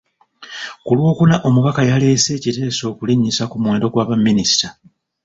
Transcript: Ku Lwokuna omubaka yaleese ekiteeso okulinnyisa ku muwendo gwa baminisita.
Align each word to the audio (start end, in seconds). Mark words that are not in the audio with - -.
Ku 0.85 0.91
Lwokuna 0.97 1.35
omubaka 1.47 1.81
yaleese 1.89 2.29
ekiteeso 2.37 2.83
okulinnyisa 2.91 3.43
ku 3.51 3.55
muwendo 3.61 3.87
gwa 3.93 4.07
baminisita. 4.09 4.67